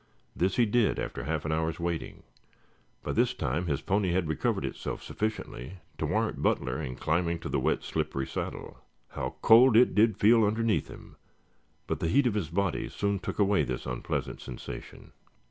This 0.35 0.55
he 0.55 0.65
did 0.65 0.97
after 0.97 1.25
half 1.25 1.45
an 1.45 1.51
hour's 1.51 1.79
waiting. 1.79 2.23
By 3.03 3.11
that 3.11 3.37
time 3.37 3.67
his 3.67 3.81
pony 3.83 4.13
had 4.13 4.27
recovered 4.27 4.65
itself 4.65 5.03
sufficiently 5.03 5.77
to 5.99 6.07
warrant 6.07 6.41
Butler 6.41 6.81
in 6.81 6.95
climbing 6.95 7.37
to 7.41 7.49
the 7.49 7.59
wet, 7.59 7.83
slippery 7.83 8.25
saddle. 8.25 8.79
How 9.09 9.35
cold 9.43 9.77
it 9.77 9.93
did 9.93 10.17
feel 10.17 10.43
underneath 10.43 10.87
him, 10.87 11.17
but 11.85 11.99
the 11.99 12.07
heat 12.09 12.25
of 12.25 12.33
his 12.33 12.49
body 12.49 12.89
soon 12.89 13.19
took 13.19 13.37
away 13.37 13.61
this 13.63 13.85
unpleasant 13.85 14.41
sensation. 14.41 15.11